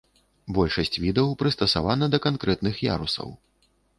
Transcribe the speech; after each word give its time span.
Большасць 0.57 0.97
відаў 1.03 1.27
прыстасавана 1.41 2.05
да 2.15 2.19
канкрэтных 2.25 2.75
ярусаў. 2.97 3.29